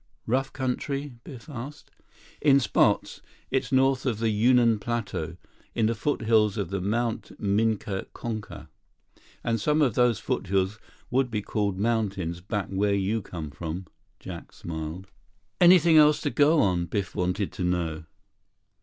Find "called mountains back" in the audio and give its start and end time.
11.43-12.69